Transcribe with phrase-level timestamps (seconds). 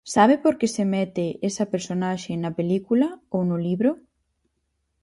[0.15, 3.91] ¿Sabe por que se mete esa personaxe na película, ou no libro?